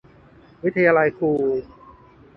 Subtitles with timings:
[0.63, 1.31] วิทยาลัยครู